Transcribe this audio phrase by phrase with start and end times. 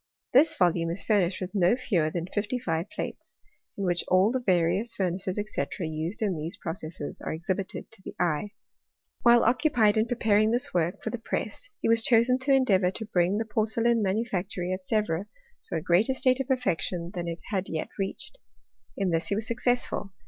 [0.33, 3.37] This volume is furnished with no fewer than fifty five plates,
[3.77, 5.65] in which all the various furnaces, &c.
[5.81, 8.49] used in these processes are exhibited to the eye.
[9.21, 13.05] While occupied in preparing this work for the press he was chosen to endeavour to
[13.05, 15.27] bring the porcelain ma nufactory at Sevre
[15.65, 18.39] to a greater state of perfection than it had yet reached.
[18.97, 20.13] In this he was successful.